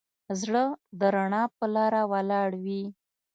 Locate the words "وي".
2.63-2.83